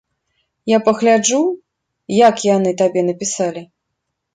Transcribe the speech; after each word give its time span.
Я 0.75 0.79
пагляджу, 0.87 1.39
як 2.27 2.35
яны 2.55 2.77
табе 2.85 3.09
напісалі. 3.15 3.69